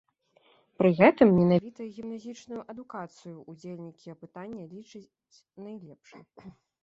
Пры 0.81 0.89
гэтым 0.99 1.29
менавіта 1.39 1.81
гімназічную 1.97 2.61
адукацыю 2.73 3.35
ўдзельнікі 3.53 4.07
апытання 4.15 4.63
лічаць 4.73 5.05
найлепшай. 5.69 6.23